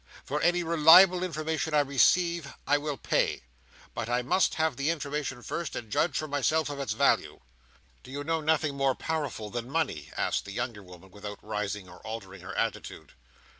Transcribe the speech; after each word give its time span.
For 0.23 0.41
any 0.41 0.63
reliable 0.63 1.21
information 1.23 1.75
I 1.75 1.81
receive, 1.81 2.55
I 2.65 2.79
will 2.79 2.97
pay. 2.97 3.43
But 3.93 4.09
I 4.09 4.23
must 4.23 4.55
have 4.55 4.75
the 4.75 4.89
information 4.89 5.43
first, 5.43 5.75
and 5.75 5.91
judge 5.91 6.17
for 6.17 6.27
myself 6.27 6.71
of 6.71 6.79
its 6.79 6.93
value." 6.93 7.39
"Do 8.01 8.09
you 8.09 8.23
know 8.23 8.41
nothing 8.41 8.75
more 8.75 8.95
powerful 8.95 9.51
than 9.51 9.69
money?" 9.69 10.09
asked 10.17 10.45
the 10.45 10.53
younger 10.53 10.81
woman, 10.81 11.11
without 11.11 11.37
rising, 11.43 11.87
or 11.87 11.99
altering 11.99 12.41
her 12.41 12.55
attitude. 12.57 13.11